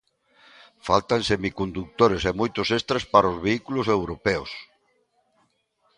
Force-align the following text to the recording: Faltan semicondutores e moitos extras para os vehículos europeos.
Faltan 0.87 1.21
semicondutores 1.31 2.21
e 2.29 2.31
moitos 2.39 2.67
extras 2.77 3.03
para 3.13 3.31
os 3.33 3.41
vehículos 3.45 3.85
europeos. 3.97 4.51